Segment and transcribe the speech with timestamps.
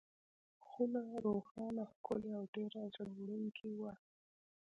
[0.67, 3.93] خونه روښانه، ښکلې او ډېره زړه وړونکې وه.